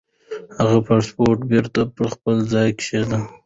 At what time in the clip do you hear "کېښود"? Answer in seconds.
2.79-3.09